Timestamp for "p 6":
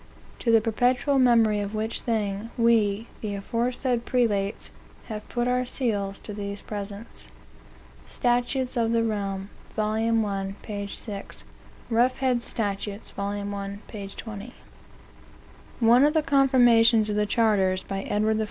10.63-11.43